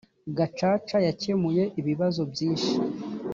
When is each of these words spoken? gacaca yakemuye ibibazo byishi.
gacaca 0.37 0.97
yakemuye 1.07 1.63
ibibazo 1.79 2.21
byishi. 2.31 2.73